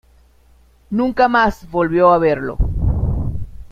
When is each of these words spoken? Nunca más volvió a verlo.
Nunca 0.89 1.27
más 1.27 1.69
volvió 1.69 2.11
a 2.11 2.17
verlo. 2.17 2.57